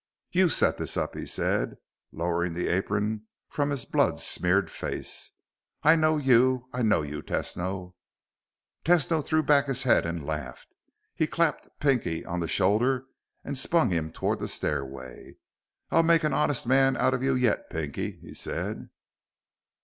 "You 0.31 0.49
set 0.49 0.77
this 0.79 0.97
up," 0.97 1.13
he 1.15 1.27
said, 1.27 1.75
lowering 2.11 2.55
the 2.55 2.69
apron 2.69 3.27
from 3.47 3.69
his 3.69 3.85
blood 3.85 4.19
smeared 4.19 4.71
face. 4.71 5.33
"I 5.83 5.95
know 5.95 6.17
you. 6.17 6.67
I 6.73 6.81
know 6.81 7.03
you, 7.03 7.21
Tesno." 7.21 7.93
Tesno 8.83 9.23
threw 9.23 9.43
back 9.43 9.67
his 9.67 9.83
head 9.83 10.07
and 10.07 10.25
laughed. 10.25 10.73
He 11.13 11.27
clapped 11.27 11.67
Pinky 11.79 12.25
on 12.25 12.39
the 12.39 12.47
shoulder 12.47 13.05
and 13.43 13.55
spun 13.55 13.91
him 13.91 14.11
toward 14.11 14.39
the 14.39 14.47
stairway. 14.47 15.35
"I'll 15.91 16.01
make 16.01 16.23
an 16.23 16.33
honest 16.33 16.65
man 16.65 16.95
of 16.97 17.21
you 17.23 17.35
yet, 17.35 17.69
Pinky," 17.69 18.17
he 18.23 18.33
said. 18.33 18.89